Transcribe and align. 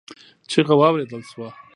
چيغه 0.51 0.75
واورېدل 0.79 1.21
شوه. 1.31 1.49